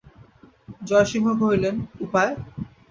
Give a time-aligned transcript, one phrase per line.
[0.81, 2.31] জয়সিংহ কহিলেন, উপায়!